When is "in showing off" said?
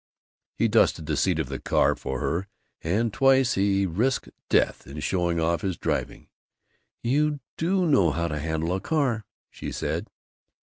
4.87-5.61